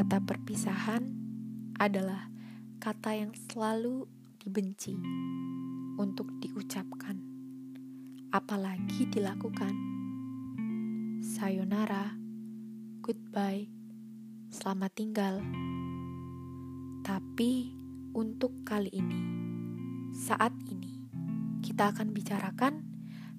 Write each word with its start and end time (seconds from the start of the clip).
Kata 0.00 0.16
perpisahan 0.16 1.04
adalah 1.76 2.32
kata 2.80 3.20
yang 3.20 3.36
selalu 3.36 4.08
dibenci 4.40 4.96
untuk 6.00 6.40
diucapkan, 6.40 7.20
apalagi 8.32 9.04
dilakukan. 9.12 9.76
Sayonara, 11.20 12.16
goodbye, 13.04 13.68
selamat 14.48 14.88
tinggal. 14.96 15.44
Tapi 17.04 17.68
untuk 18.16 18.64
kali 18.64 18.88
ini, 18.96 19.20
saat 20.16 20.56
ini, 20.72 20.96
kita 21.60 21.92
akan 21.92 22.16
bicarakan 22.16 22.88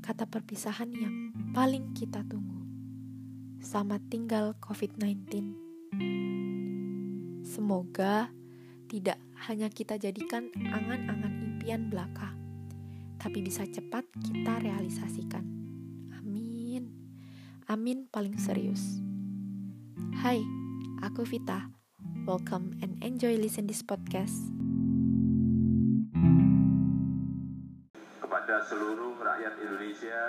kata 0.05 0.29
perpisahan 0.29 0.93
yang 0.93 1.33
paling 1.57 1.97
kita 1.97 2.21
tunggu. 2.21 2.61
Selamat 3.65 4.05
tinggal 4.13 4.53
COVID-19. 4.61 5.70
Semoga 7.51 8.31
tidak 8.87 9.19
hanya 9.43 9.67
kita 9.67 9.99
jadikan 9.99 10.47
angan-angan 10.55 11.35
impian 11.51 11.91
belaka, 11.91 12.31
tapi 13.19 13.43
bisa 13.43 13.67
cepat 13.67 14.07
kita 14.23 14.63
realisasikan. 14.63 15.43
Amin. 16.15 16.95
Amin 17.67 18.07
paling 18.07 18.39
serius. 18.39 19.03
Hai, 20.23 20.39
aku 21.03 21.27
Vita. 21.27 21.67
Welcome 22.23 22.79
and 22.79 22.95
enjoy 23.03 23.35
listen 23.35 23.67
this 23.67 23.83
podcast. 23.83 24.47
Kepada 28.23 28.63
seluruh 28.63 29.19
rakyat 29.19 29.59
Indonesia, 29.59 30.19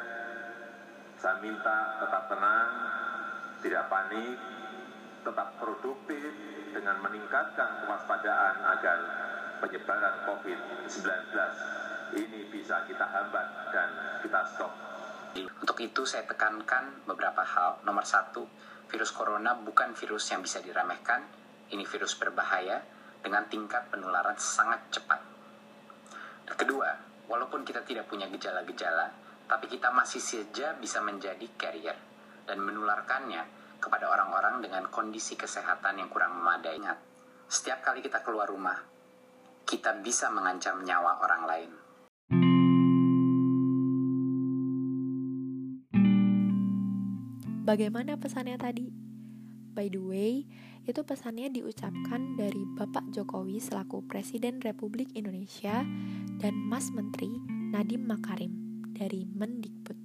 saya 1.23 1.39
minta 1.39 2.03
tetap 2.03 2.27
tenang, 2.27 2.71
tidak 3.63 3.87
panik, 3.87 4.39
tetap 5.23 5.55
produktif 5.63 6.62
dengan 6.73 6.97
meningkatkan 7.05 7.85
kewaspadaan 7.85 8.57
agar 8.77 8.99
penyebaran 9.61 10.25
COVID-19 10.27 11.05
ini 12.19 12.41
bisa 12.49 12.83
kita 12.89 13.05
hambat 13.07 13.47
dan 13.71 13.89
kita 14.25 14.41
stop. 14.49 14.73
Untuk 15.33 15.79
itu 15.81 16.03
saya 16.05 16.29
tekankan 16.29 17.07
beberapa 17.09 17.41
hal. 17.41 17.81
Nomor 17.87 18.05
satu, 18.05 18.45
virus 18.89 19.15
corona 19.15 19.57
bukan 19.57 19.97
virus 19.97 20.29
yang 20.33 20.45
bisa 20.45 20.61
diremehkan. 20.61 21.25
Ini 21.73 21.85
virus 21.89 22.19
berbahaya 22.21 22.85
dengan 23.23 23.49
tingkat 23.49 23.89
penularan 23.89 24.37
sangat 24.37 24.93
cepat. 24.93 25.21
Kedua, 26.53 26.91
walaupun 27.33 27.65
kita 27.65 27.81
tidak 27.87 28.13
punya 28.13 28.29
gejala-gejala, 28.29 29.09
tapi 29.49 29.73
kita 29.73 29.89
masih 29.89 30.21
saja 30.21 30.77
bisa 30.77 31.01
menjadi 31.01 31.49
carrier 31.57 31.97
dan 32.45 32.61
menularkannya 32.61 33.62
kepada 33.83 34.07
orang-orang 34.07 34.63
dengan 34.63 34.87
kondisi 34.87 35.35
kesehatan 35.35 35.99
yang 35.99 36.07
kurang 36.07 36.39
memadai. 36.39 36.79
Ingat, 36.79 36.99
setiap 37.51 37.83
kali 37.83 37.99
kita 37.99 38.23
keluar 38.23 38.47
rumah, 38.47 38.79
kita 39.67 39.99
bisa 39.99 40.31
mengancam 40.31 40.79
nyawa 40.87 41.19
orang 41.19 41.43
lain. 41.51 41.71
Bagaimana 47.63 48.19
pesannya 48.19 48.59
tadi? 48.59 48.91
By 49.73 49.89
the 49.89 50.03
way, 50.03 50.45
itu 50.85 51.01
pesannya 51.07 51.49
diucapkan 51.49 52.35
dari 52.35 52.61
Bapak 52.75 53.15
Jokowi 53.15 53.63
selaku 53.63 54.05
Presiden 54.11 54.59
Republik 54.59 55.15
Indonesia 55.15 55.87
dan 56.43 56.55
Mas 56.69 56.91
Menteri 56.91 57.31
Nadiem 57.71 58.03
Makarim 58.03 58.53
dari 58.93 59.25
Mendikbud. 59.25 60.02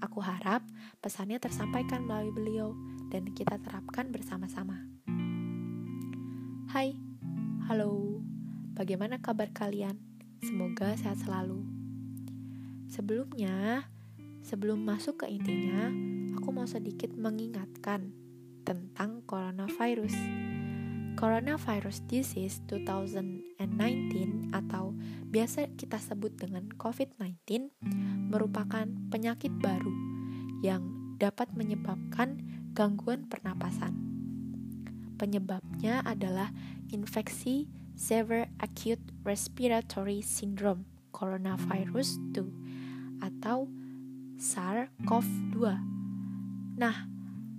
Aku 0.00 0.24
harap 0.24 0.64
pesannya 1.04 1.36
tersampaikan 1.36 2.08
melalui 2.08 2.32
beliau 2.32 2.72
dan 3.12 3.28
kita 3.36 3.60
terapkan 3.60 4.08
bersama-sama. 4.08 4.88
Hai, 6.72 6.96
halo, 7.68 8.24
bagaimana 8.72 9.20
kabar 9.20 9.52
kalian? 9.52 10.00
Semoga 10.40 10.96
sehat 10.96 11.20
selalu. 11.20 11.60
Sebelumnya, 12.88 13.84
sebelum 14.40 14.80
masuk 14.80 15.20
ke 15.20 15.26
intinya, 15.28 15.92
aku 16.40 16.48
mau 16.48 16.64
sedikit 16.64 17.12
mengingatkan 17.12 18.16
tentang 18.64 19.20
coronavirus. 19.28 20.16
Coronavirus 21.20 22.08
Disease 22.08 22.64
2019 23.60 24.56
atau 24.56 24.96
biasa 25.28 25.68
kita 25.76 26.00
sebut 26.00 26.32
dengan 26.32 26.64
COVID-19 26.80 27.68
merupakan 28.32 28.88
penyakit 29.12 29.52
baru 29.60 29.92
yang 30.64 31.14
dapat 31.20 31.52
menyebabkan 31.52 32.40
gangguan 32.72 33.28
pernapasan. 33.28 33.92
Penyebabnya 35.20 36.00
adalah 36.08 36.48
infeksi 36.88 37.68
Severe 37.92 38.48
Acute 38.56 39.04
Respiratory 39.28 40.24
Syndrome 40.24 40.88
Coronavirus 41.12 42.16
2 42.32 43.20
atau 43.20 43.68
SARS-CoV-2. 44.40 45.56
Nah, 46.80 46.96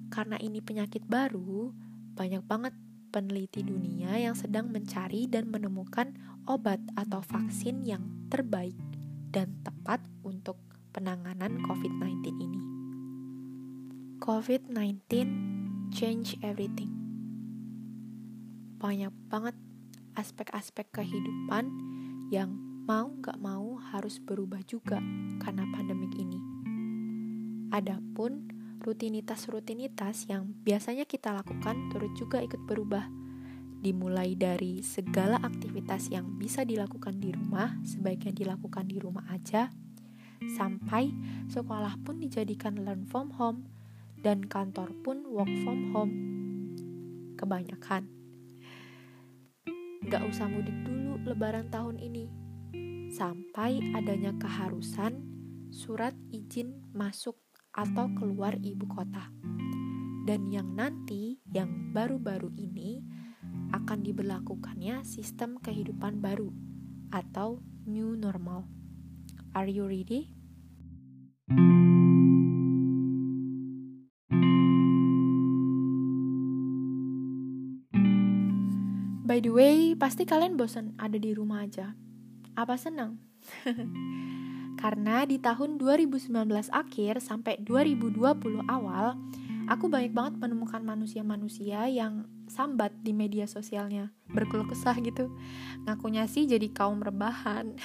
karena 0.10 0.42
ini 0.42 0.58
penyakit 0.66 1.06
baru, 1.06 1.70
banyak 2.18 2.42
banget 2.50 2.74
peneliti 3.12 3.62
dunia 3.62 4.16
yang 4.16 4.34
sedang 4.34 4.72
mencari 4.72 5.28
dan 5.28 5.52
menemukan 5.52 6.16
obat 6.48 6.80
atau 6.96 7.20
vaksin 7.20 7.84
yang 7.84 8.08
terbaik 8.32 8.74
dan 9.36 9.60
tepat 9.62 10.00
untuk 10.24 10.56
penanganan 10.96 11.60
COVID-19 11.68 12.24
ini. 12.32 12.62
COVID-19 14.24 15.04
change 15.92 16.40
everything. 16.40 16.92
Banyak 18.80 19.12
banget 19.28 19.56
aspek-aspek 20.16 20.88
kehidupan 20.96 21.68
yang 22.32 22.56
mau 22.88 23.12
gak 23.20 23.38
mau 23.38 23.78
harus 23.92 24.18
berubah 24.18 24.64
juga 24.64 25.04
karena 25.44 25.68
pandemik 25.76 26.16
ini. 26.16 26.40
Adapun 27.72 28.61
rutinitas-rutinitas 28.82 30.26
yang 30.28 30.50
biasanya 30.66 31.06
kita 31.06 31.32
lakukan 31.32 31.94
turut 31.94 32.12
juga 32.18 32.42
ikut 32.42 32.66
berubah. 32.66 33.06
Dimulai 33.82 34.38
dari 34.38 34.86
segala 34.86 35.42
aktivitas 35.42 36.10
yang 36.14 36.38
bisa 36.38 36.62
dilakukan 36.62 37.18
di 37.18 37.34
rumah, 37.34 37.78
sebaiknya 37.82 38.34
dilakukan 38.34 38.86
di 38.86 39.02
rumah 39.02 39.26
aja, 39.34 39.74
sampai 40.58 41.10
sekolah 41.50 41.98
pun 42.06 42.22
dijadikan 42.22 42.82
learn 42.82 43.10
from 43.10 43.34
home, 43.38 43.66
dan 44.22 44.46
kantor 44.46 44.94
pun 45.02 45.26
work 45.26 45.50
from 45.66 45.94
home. 45.94 46.14
Kebanyakan. 47.38 48.06
Gak 50.10 50.24
usah 50.30 50.46
mudik 50.46 50.78
dulu 50.86 51.18
lebaran 51.26 51.70
tahun 51.74 51.98
ini, 51.98 52.30
sampai 53.14 53.82
adanya 53.98 54.34
keharusan 54.38 55.26
surat 55.74 56.14
izin 56.30 56.86
masuk 56.94 57.38
atau 57.72 58.12
keluar 58.16 58.60
ibu 58.60 58.84
kota. 58.88 59.32
Dan 60.28 60.52
yang 60.54 60.78
nanti, 60.78 61.42
yang 61.50 61.92
baru-baru 61.96 62.52
ini, 62.54 63.02
akan 63.72 64.04
diberlakukannya 64.04 65.02
sistem 65.08 65.58
kehidupan 65.58 66.20
baru 66.20 66.52
atau 67.10 67.64
new 67.88 68.14
normal. 68.14 68.68
Are 69.52 69.68
you 69.68 69.88
ready? 69.88 70.32
By 79.32 79.40
the 79.40 79.56
way, 79.56 79.96
pasti 79.96 80.28
kalian 80.28 80.60
bosan 80.60 80.92
ada 81.00 81.16
di 81.16 81.32
rumah 81.32 81.64
aja. 81.64 81.96
Apa 82.52 82.76
senang? 82.76 83.16
Karena 84.82 85.30
di 85.30 85.38
tahun 85.38 85.78
2019 85.78 86.34
akhir 86.74 87.22
sampai 87.22 87.62
2020 87.62 88.66
awal, 88.66 89.14
aku 89.70 89.86
banyak 89.86 90.10
banget 90.10 90.42
menemukan 90.42 90.82
manusia-manusia 90.82 91.86
yang 91.86 92.26
sambat 92.50 92.90
di 93.06 93.14
media 93.14 93.46
sosialnya, 93.46 94.10
berkeluh 94.34 94.66
kesah 94.66 94.98
gitu. 94.98 95.30
Ngakunya 95.86 96.26
sih 96.26 96.50
jadi 96.50 96.66
kaum 96.74 96.98
rebahan. 96.98 97.78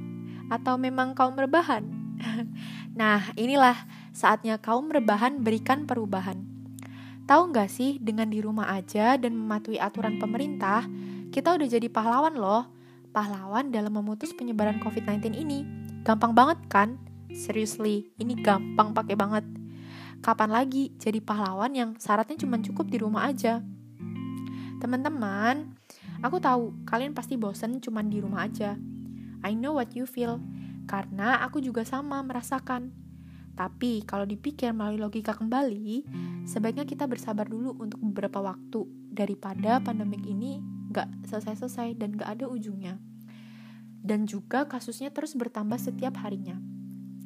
Atau 0.54 0.78
memang 0.78 1.18
kaum 1.18 1.34
rebahan? 1.34 1.90
nah, 3.00 3.34
inilah 3.34 3.74
saatnya 4.14 4.62
kaum 4.62 4.94
rebahan 4.94 5.42
berikan 5.42 5.90
perubahan. 5.90 6.38
Tahu 7.26 7.50
nggak 7.50 7.66
sih, 7.72 7.98
dengan 7.98 8.30
di 8.30 8.38
rumah 8.38 8.70
aja 8.70 9.18
dan 9.18 9.34
mematuhi 9.34 9.82
aturan 9.82 10.22
pemerintah, 10.22 10.86
kita 11.34 11.56
udah 11.58 11.66
jadi 11.66 11.90
pahlawan 11.90 12.38
loh. 12.38 12.70
Pahlawan 13.10 13.74
dalam 13.74 13.90
memutus 13.90 14.30
penyebaran 14.30 14.78
COVID-19 14.78 15.34
ini. 15.34 15.83
Gampang 16.04 16.36
banget 16.36 16.60
kan? 16.68 17.00
Seriously, 17.32 18.12
ini 18.20 18.36
gampang 18.36 18.92
pakai 18.92 19.16
banget. 19.16 19.40
Kapan 20.20 20.52
lagi 20.52 20.92
jadi 21.00 21.16
pahlawan 21.24 21.72
yang 21.72 21.90
syaratnya 21.96 22.36
cuma 22.36 22.60
cukup 22.60 22.92
di 22.92 23.00
rumah 23.00 23.24
aja? 23.32 23.64
Teman-teman, 24.84 25.72
aku 26.20 26.36
tahu 26.44 26.76
kalian 26.84 27.16
pasti 27.16 27.40
bosen 27.40 27.80
cuma 27.80 28.04
di 28.04 28.20
rumah 28.20 28.44
aja. 28.44 28.76
I 29.40 29.56
know 29.56 29.80
what 29.80 29.96
you 29.96 30.04
feel, 30.04 30.44
karena 30.84 31.40
aku 31.40 31.64
juga 31.64 31.88
sama 31.88 32.20
merasakan. 32.20 32.92
Tapi 33.56 34.04
kalau 34.04 34.28
dipikir 34.28 34.76
melalui 34.76 35.00
logika 35.00 35.32
kembali, 35.32 36.04
sebaiknya 36.44 36.84
kita 36.84 37.08
bersabar 37.08 37.48
dulu 37.48 37.80
untuk 37.80 37.96
beberapa 38.12 38.44
waktu 38.44 38.84
daripada 39.08 39.80
pandemik 39.80 40.20
ini 40.28 40.60
gak 40.92 41.08
selesai-selesai 41.32 41.96
dan 41.96 42.20
gak 42.20 42.28
ada 42.28 42.44
ujungnya. 42.44 43.00
Dan 44.04 44.28
juga 44.28 44.68
kasusnya 44.68 45.08
terus 45.08 45.32
bertambah 45.32 45.80
setiap 45.80 46.20
harinya. 46.20 46.60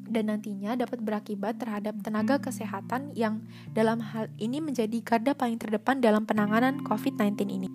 Dan 0.08 0.30
nantinya 0.30 0.78
dapat 0.78 1.02
berakibat 1.02 1.58
terhadap 1.58 1.98
tenaga 2.00 2.38
kesehatan 2.38 3.12
yang 3.18 3.44
dalam 3.74 4.00
hal 4.00 4.30
ini 4.38 4.62
menjadi 4.62 5.02
garda 5.02 5.34
paling 5.34 5.58
terdepan 5.58 5.98
dalam 5.98 6.24
penanganan 6.24 6.80
COVID-19 6.86 7.34
ini. 7.50 7.68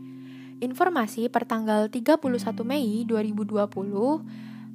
Informasi 0.64 1.28
pertanggal 1.28 1.92
31 1.92 2.24
Mei 2.64 3.04
2020 3.04 3.68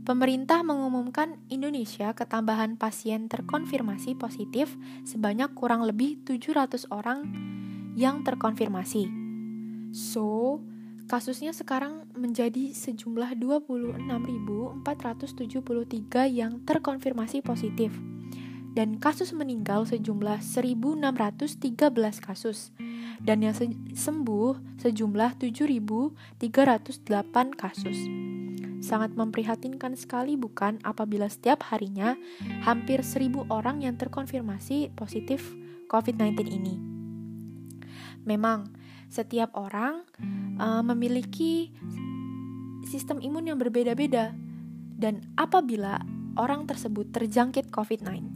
pemerintah 0.04 0.64
mengumumkan 0.64 1.40
Indonesia 1.52 2.12
ketambahan 2.12 2.81
pasien 2.81 3.28
terkonfirmasi 3.28 4.16
positif 4.16 4.72
sebanyak 5.04 5.52
kurang 5.52 5.84
lebih 5.88 6.20
700 6.28 6.88
orang 6.92 7.28
yang 7.92 8.24
terkonfirmasi. 8.24 9.08
So, 9.92 10.60
kasusnya 11.08 11.56
sekarang 11.56 12.05
menjadi 12.12 12.76
sejumlah 12.76 13.40
26.473 13.40 14.84
yang 16.28 16.60
terkonfirmasi 16.69 17.40
positif 17.40 17.96
dan 18.76 19.00
kasus 19.00 19.32
meninggal 19.32 19.88
sejumlah 19.88 20.44
1.613 20.44 21.00
kasus 22.20 22.76
dan 23.25 23.40
yang 23.43 23.56
sembuh 23.96 24.78
sejumlah 24.78 25.40
7.308 25.40 26.12
kasus. 27.58 27.99
Sangat 28.78 29.19
memprihatinkan 29.19 29.99
sekali 29.99 30.38
bukan 30.38 30.78
apabila 30.87 31.26
setiap 31.26 31.66
harinya 31.75 32.14
hampir 32.62 33.02
seribu 33.02 33.43
orang 33.50 33.82
yang 33.82 33.99
terkonfirmasi 33.99 34.94
positif 34.94 35.43
COVID-19 35.90 36.46
ini. 36.46 36.78
Memang, 38.22 38.77
setiap 39.08 39.52
orang 39.56 40.05
uh, 40.60 40.84
memiliki 40.84 41.72
sistem 42.88 43.20
imun 43.20 43.52
yang 43.52 43.58
berbeda-beda 43.60 44.32
dan 44.99 45.22
apabila 45.38 46.02
orang 46.34 46.66
tersebut 46.66 47.14
terjangkit 47.14 47.70
COVID-19, 47.70 48.34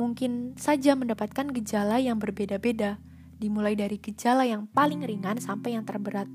mungkin 0.00 0.56
saja 0.56 0.96
mendapatkan 0.96 1.52
gejala 1.52 2.00
yang 2.00 2.16
berbeda-beda, 2.16 2.96
dimulai 3.36 3.76
dari 3.76 4.00
gejala 4.00 4.48
yang 4.48 4.64
paling 4.64 5.04
ringan 5.04 5.36
sampai 5.36 5.76
yang 5.76 5.84
terberat. 5.84 6.26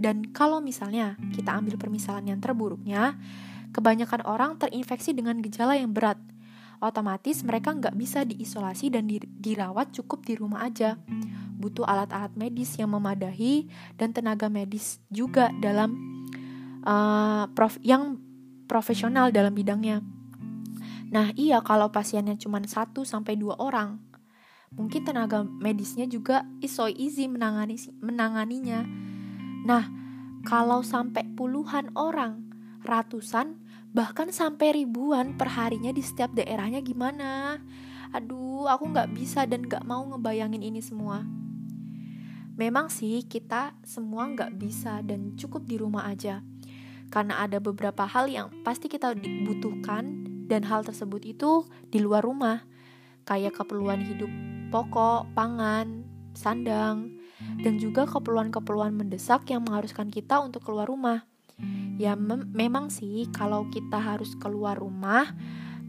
Dan 0.00 0.32
kalau 0.32 0.64
misalnya 0.64 1.20
kita 1.36 1.52
ambil 1.52 1.76
permisalan 1.76 2.24
yang 2.24 2.40
terburuknya, 2.40 3.20
kebanyakan 3.76 4.24
orang 4.24 4.56
terinfeksi 4.56 5.12
dengan 5.12 5.44
gejala 5.44 5.76
yang 5.76 5.92
berat. 5.92 6.16
Otomatis 6.80 7.44
mereka 7.44 7.76
nggak 7.76 7.92
bisa 7.92 8.24
diisolasi 8.24 8.88
dan 8.88 9.04
dirawat 9.20 9.92
cukup 9.92 10.24
di 10.24 10.40
rumah 10.40 10.64
aja. 10.64 10.96
Butuh 11.60 11.84
alat-alat 11.84 12.32
medis 12.40 12.72
yang 12.80 12.96
memadahi 12.96 13.68
dan 14.00 14.16
tenaga 14.16 14.48
medis 14.48 14.96
juga 15.12 15.52
dalam 15.60 15.92
uh, 16.88 17.44
prof 17.52 17.76
yang 17.84 18.16
profesional 18.64 19.28
dalam 19.28 19.52
bidangnya. 19.52 20.00
Nah, 21.12 21.36
iya 21.36 21.60
kalau 21.60 21.92
pasiennya 21.92 22.40
cuma 22.40 22.62
1 22.62 22.72
sampai 23.04 23.36
2 23.36 23.60
orang, 23.60 24.00
mungkin 24.72 25.04
tenaga 25.04 25.44
medisnya 25.44 26.08
juga 26.08 26.46
is 26.64 26.72
so 26.72 26.88
easy 26.88 27.26
menangani 27.26 27.76
menanganinya 28.00 28.86
Nah, 29.60 29.84
kalau 30.40 30.80
sampai 30.80 31.28
puluhan 31.36 31.92
orang, 31.92 32.48
ratusan, 32.80 33.60
bahkan 33.92 34.32
sampai 34.32 34.72
ribuan 34.84 35.36
perharinya 35.36 35.92
di 35.92 36.00
setiap 36.00 36.32
daerahnya 36.32 36.80
gimana? 36.80 37.60
Aduh, 38.16 38.64
aku 38.66 38.88
nggak 38.88 39.12
bisa 39.12 39.44
dan 39.44 39.68
nggak 39.68 39.84
mau 39.84 40.00
ngebayangin 40.08 40.64
ini 40.64 40.80
semua. 40.80 41.22
Memang 42.58 42.90
sih 42.90 43.26
kita 43.26 43.74
semua 43.86 44.26
nggak 44.30 44.58
bisa 44.58 45.02
dan 45.06 45.34
cukup 45.38 45.66
di 45.66 45.76
rumah 45.78 46.08
aja. 46.10 46.42
Karena 47.10 47.42
ada 47.42 47.58
beberapa 47.58 48.06
hal 48.06 48.30
yang 48.30 48.48
pasti 48.62 48.86
kita 48.86 49.18
dibutuhkan 49.18 50.26
dan 50.46 50.62
hal 50.66 50.86
tersebut 50.86 51.26
itu 51.26 51.66
di 51.90 51.98
luar 51.98 52.22
rumah. 52.22 52.62
Kayak 53.26 53.62
keperluan 53.62 54.02
hidup 54.02 54.30
pokok, 54.70 55.30
pangan, 55.34 56.06
sandang, 56.34 57.18
dan 57.62 57.76
juga 57.76 58.06
keperluan-keperluan 58.06 58.94
mendesak 58.94 59.50
yang 59.50 59.66
mengharuskan 59.66 60.08
kita 60.08 60.38
untuk 60.38 60.62
keluar 60.64 60.86
rumah. 60.86 61.26
Ya 62.00 62.16
mem 62.16 62.48
memang 62.56 62.88
sih 62.88 63.28
kalau 63.28 63.68
kita 63.68 64.00
harus 64.00 64.32
keluar 64.38 64.80
rumah, 64.80 65.36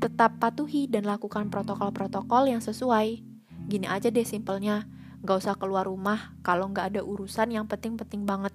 tetap 0.02 0.42
patuhi 0.42 0.90
dan 0.90 1.08
lakukan 1.08 1.48
protokol-protokol 1.48 2.52
yang 2.52 2.60
sesuai. 2.60 3.24
Gini 3.70 3.88
aja 3.88 4.12
deh 4.12 4.26
simpelnya, 4.28 4.84
gak 5.22 5.38
usah 5.42 5.56
keluar 5.58 5.86
rumah 5.86 6.34
kalau 6.42 6.70
gak 6.74 6.94
ada 6.96 7.02
urusan 7.06 7.54
yang 7.54 7.70
penting-penting 7.70 8.26
banget. 8.26 8.54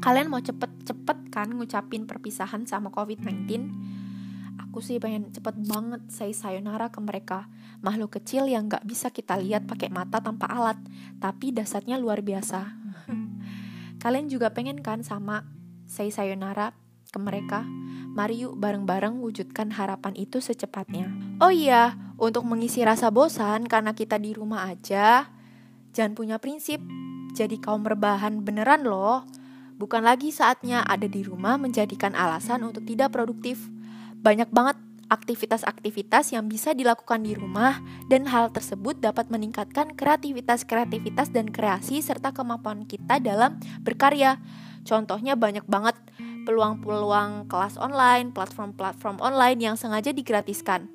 Kalian 0.00 0.28
mau 0.28 0.40
cepet-cepet 0.40 1.32
kan 1.32 1.48
ngucapin 1.52 2.04
perpisahan 2.04 2.64
sama 2.68 2.92
COVID-19? 2.92 3.70
Aku 4.68 4.80
sih 4.80 4.96
pengen 4.96 5.32
cepet 5.32 5.56
banget 5.68 6.02
say 6.08 6.32
sayonara 6.32 6.88
ke 6.88 7.00
mereka. 7.00 7.48
Makhluk 7.84 8.20
kecil 8.20 8.48
yang 8.48 8.68
gak 8.68 8.84
bisa 8.84 9.12
kita 9.12 9.36
lihat 9.36 9.68
pakai 9.68 9.92
mata 9.92 10.20
tanpa 10.20 10.48
alat, 10.48 10.80
tapi 11.20 11.52
dasarnya 11.52 12.00
luar 12.00 12.24
biasa. 12.24 12.72
Kalian 14.02 14.26
juga 14.32 14.50
pengen 14.50 14.80
kan 14.80 15.04
sama 15.04 15.44
say 15.84 16.08
sayonara 16.08 16.72
ke 17.12 17.18
mereka? 17.20 17.64
Mari 18.12 18.44
yuk 18.44 18.60
bareng-bareng 18.60 19.20
wujudkan 19.20 19.72
harapan 19.72 20.12
itu 20.16 20.40
secepatnya. 20.40 21.08
Oh 21.40 21.52
iya, 21.52 21.96
untuk 22.20 22.44
mengisi 22.44 22.84
rasa 22.84 23.08
bosan 23.08 23.64
karena 23.64 23.96
kita 23.96 24.20
di 24.20 24.36
rumah 24.36 24.68
aja, 24.68 25.32
jangan 25.92 26.12
punya 26.16 26.36
prinsip. 26.42 26.82
Jadi 27.32 27.56
kaum 27.60 27.86
rebahan 27.86 28.44
beneran 28.44 28.84
loh. 28.84 29.24
Bukan 29.80 30.04
lagi 30.04 30.28
saatnya 30.28 30.84
ada 30.84 31.08
di 31.08 31.24
rumah 31.24 31.56
menjadikan 31.56 32.12
alasan 32.12 32.60
untuk 32.66 32.84
tidak 32.84 33.12
produktif 33.16 33.72
banyak 34.22 34.46
banget 34.54 34.78
aktivitas-aktivitas 35.10 36.32
yang 36.32 36.46
bisa 36.48 36.72
dilakukan 36.72 37.26
di 37.26 37.34
rumah 37.36 37.82
dan 38.08 38.24
hal 38.30 38.48
tersebut 38.54 38.96
dapat 39.02 39.28
meningkatkan 39.28 39.92
kreativitas-kreativitas 39.98 41.34
dan 41.34 41.50
kreasi 41.50 42.00
serta 42.00 42.30
kemampuan 42.32 42.86
kita 42.86 43.18
dalam 43.18 43.58
berkarya. 43.82 44.40
Contohnya 44.86 45.34
banyak 45.36 45.66
banget 45.68 45.98
peluang-peluang 46.46 47.50
kelas 47.50 47.76
online, 47.76 48.32
platform-platform 48.32 49.20
online 49.20 49.58
yang 49.60 49.76
sengaja 49.76 50.14
digratiskan. 50.14 50.88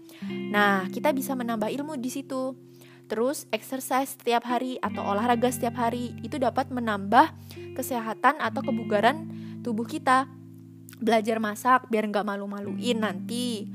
Nah, 0.49 0.87
kita 0.89 1.11
bisa 1.13 1.37
menambah 1.37 1.69
ilmu 1.69 1.99
di 1.99 2.09
situ. 2.09 2.66
Terus 3.07 3.47
exercise 3.55 4.15
setiap 4.19 4.43
hari 4.43 4.75
atau 4.83 5.03
olahraga 5.03 5.47
setiap 5.47 5.79
hari 5.79 6.11
itu 6.23 6.35
dapat 6.35 6.67
menambah 6.71 7.31
kesehatan 7.75 8.39
atau 8.39 8.61
kebugaran 8.63 9.27
tubuh 9.63 9.87
kita. 9.87 10.27
Belajar 10.97 11.39
masak 11.39 11.87
biar 11.87 12.07
nggak 12.11 12.27
malu-maluin 12.27 12.99
nanti. 12.99 13.71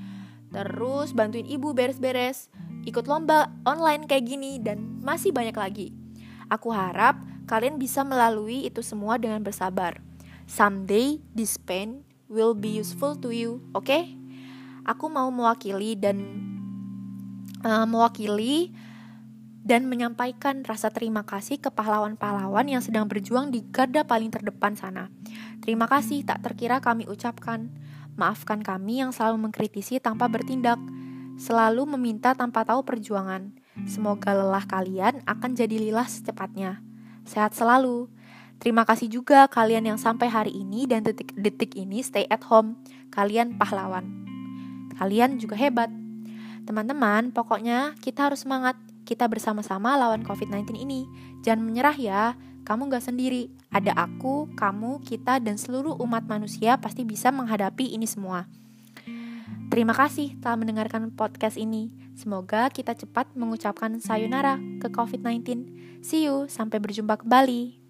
Terus 0.52 1.16
bantuin 1.16 1.48
ibu 1.48 1.72
beres-beres 1.72 2.52
ikut 2.84 3.08
lomba 3.08 3.48
online 3.64 4.04
kayak 4.04 4.26
gini 4.28 4.60
dan 4.60 5.00
masih 5.00 5.32
banyak 5.32 5.56
lagi. 5.56 5.88
Aku 6.52 6.68
harap 6.74 7.16
kalian 7.48 7.80
bisa 7.80 8.04
melalui 8.04 8.68
itu 8.68 8.84
semua 8.84 9.16
dengan 9.16 9.40
bersabar. 9.40 9.96
Someday 10.44 11.22
this 11.32 11.56
pain 11.56 12.04
will 12.28 12.52
be 12.52 12.68
useful 12.76 13.16
to 13.16 13.32
you 13.32 13.64
oke? 13.72 13.88
Okay? 13.88 14.22
aku 14.86 15.06
mau 15.06 15.30
mewakili 15.30 15.94
dan 15.94 16.18
uh, 17.62 17.86
mewakili 17.86 18.74
dan 19.62 19.86
menyampaikan 19.86 20.66
rasa 20.66 20.90
terima 20.90 21.22
kasih 21.22 21.62
ke 21.62 21.70
pahlawan-pahlawan 21.70 22.66
yang 22.66 22.82
sedang 22.82 23.06
berjuang 23.06 23.54
di 23.54 23.62
garda 23.70 24.02
paling 24.02 24.34
terdepan 24.34 24.74
sana. 24.74 25.06
Terima 25.62 25.86
kasih 25.86 26.26
tak 26.26 26.42
terkira 26.42 26.82
kami 26.82 27.06
ucapkan. 27.06 27.70
Maafkan 28.18 28.60
kami 28.60 29.00
yang 29.00 29.14
selalu 29.14 29.48
mengkritisi 29.48 30.02
tanpa 30.02 30.28
bertindak, 30.28 30.76
selalu 31.38 31.96
meminta 31.96 32.34
tanpa 32.34 32.66
tahu 32.66 32.84
perjuangan. 32.84 33.54
Semoga 33.88 34.36
lelah 34.36 34.66
kalian 34.68 35.24
akan 35.24 35.50
jadi 35.56 35.80
lilah 35.80 36.04
secepatnya. 36.04 36.84
Sehat 37.24 37.56
selalu. 37.56 38.10
Terima 38.60 38.84
kasih 38.84 39.08
juga 39.10 39.48
kalian 39.48 39.94
yang 39.94 39.98
sampai 39.98 40.28
hari 40.28 40.52
ini 40.54 40.86
dan 40.86 41.02
detik-detik 41.02 41.74
ini 41.78 42.04
stay 42.04 42.28
at 42.28 42.44
home. 42.46 42.78
Kalian 43.10 43.56
pahlawan. 43.56 44.06
Kalian 44.98 45.40
juga 45.40 45.56
hebat. 45.56 45.88
Teman-teman, 46.62 47.34
pokoknya 47.34 47.98
kita 47.98 48.30
harus 48.30 48.46
semangat 48.46 48.78
kita 49.12 49.28
bersama-sama 49.28 49.92
lawan 50.00 50.24
COVID-19 50.24 50.72
ini. 50.80 51.04
Jangan 51.44 51.60
menyerah 51.60 51.96
ya, 52.00 52.32
kamu 52.64 52.88
gak 52.88 53.12
sendiri. 53.12 53.52
Ada 53.68 53.92
aku, 53.92 54.48
kamu, 54.56 55.04
kita, 55.04 55.36
dan 55.36 55.60
seluruh 55.60 56.00
umat 56.00 56.24
manusia 56.24 56.80
pasti 56.80 57.04
bisa 57.04 57.28
menghadapi 57.28 57.92
ini 57.92 58.08
semua. 58.08 58.48
Terima 59.68 59.92
kasih 59.92 60.36
telah 60.40 60.56
mendengarkan 60.56 61.12
podcast 61.12 61.60
ini. 61.60 61.92
Semoga 62.16 62.68
kita 62.72 62.92
cepat 62.96 63.32
mengucapkan 63.36 64.00
sayonara 64.00 64.60
ke 64.80 64.88
COVID-19. 64.88 65.44
See 66.00 66.28
you, 66.28 66.48
sampai 66.48 66.80
berjumpa 66.80 67.20
kembali. 67.20 67.81